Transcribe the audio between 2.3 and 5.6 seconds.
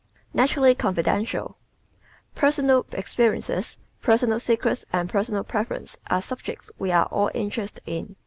Personal experiences, personal secrets and personal